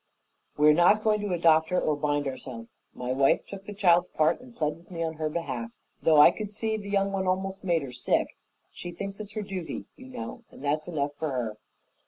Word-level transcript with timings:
"We're 0.57 0.73
not 0.73 1.03
going 1.03 1.21
to 1.21 1.31
adopt 1.31 1.69
her 1.69 1.79
or 1.79 1.95
bind 1.95 2.25
ourselves. 2.25 2.79
My 2.95 3.11
wife 3.13 3.45
took 3.45 3.65
the 3.65 3.73
child's 3.75 4.07
part 4.07 4.41
and 4.41 4.55
plead 4.55 4.75
with 4.77 4.89
me 4.89 5.03
in 5.03 5.13
her 5.21 5.29
behalf, 5.29 5.77
though 6.01 6.17
I 6.19 6.31
could 6.31 6.49
see 6.51 6.75
the 6.75 6.89
young 6.89 7.11
one 7.11 7.27
almost 7.27 7.63
made 7.63 7.83
her 7.83 7.93
sick. 7.93 8.35
She 8.71 8.89
thinks 8.91 9.19
it's 9.19 9.33
her 9.33 9.43
duty, 9.43 9.85
you 9.95 10.07
know, 10.07 10.43
and 10.49 10.63
that's 10.63 10.87
enough 10.87 11.13
for 11.19 11.29
her." 11.29 11.57